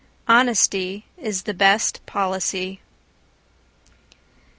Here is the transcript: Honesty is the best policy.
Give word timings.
Honesty 0.27 1.05
is 1.15 1.43
the 1.43 1.53
best 1.53 2.03
policy. 2.07 2.81